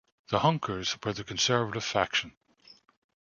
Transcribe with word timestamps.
The 0.29 0.39
Hunkers 0.39 0.97
were 1.05 1.13
the 1.13 1.23
conservative 1.23 1.83
faction. 1.85 2.35